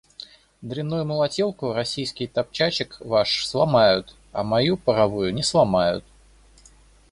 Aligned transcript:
Дрянную 0.63 1.05
молотилку, 1.05 1.73
российский 1.73 2.25
топчачек 2.25 2.99
ваш, 3.01 3.45
сломают, 3.47 4.15
а 4.31 4.41
мою 4.43 4.75
паровую 4.75 5.31
не 5.31 5.43
сломают. 5.43 6.03